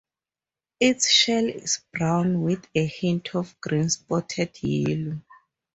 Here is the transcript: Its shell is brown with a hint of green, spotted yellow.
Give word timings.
Its 0.79 1.07
shell 1.11 1.45
is 1.47 1.81
brown 1.93 2.41
with 2.41 2.65
a 2.73 2.87
hint 2.87 3.35
of 3.35 3.55
green, 3.61 3.87
spotted 3.87 4.49
yellow. 4.63 5.21